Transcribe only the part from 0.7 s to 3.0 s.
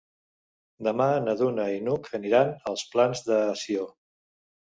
Demà na Duna i n'Hug aniran als